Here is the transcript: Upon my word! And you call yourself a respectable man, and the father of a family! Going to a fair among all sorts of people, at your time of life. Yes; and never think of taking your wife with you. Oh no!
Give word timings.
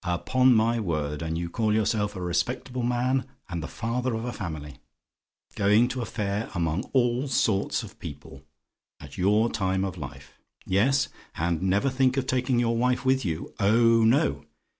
Upon 0.03 0.55
my 0.55 0.79
word! 0.79 1.21
And 1.21 1.37
you 1.37 1.47
call 1.47 1.71
yourself 1.75 2.15
a 2.15 2.21
respectable 2.23 2.81
man, 2.81 3.27
and 3.49 3.61
the 3.61 3.67
father 3.67 4.15
of 4.15 4.25
a 4.25 4.33
family! 4.33 4.79
Going 5.53 5.87
to 5.89 6.01
a 6.01 6.07
fair 6.07 6.49
among 6.55 6.85
all 6.91 7.27
sorts 7.27 7.83
of 7.83 7.99
people, 7.99 8.41
at 8.99 9.19
your 9.19 9.51
time 9.51 9.85
of 9.85 9.99
life. 9.99 10.39
Yes; 10.65 11.09
and 11.35 11.61
never 11.61 11.91
think 11.91 12.17
of 12.17 12.25
taking 12.25 12.57
your 12.59 12.75
wife 12.75 13.05
with 13.05 13.23
you. 13.23 13.53
Oh 13.59 14.03
no! 14.03 14.43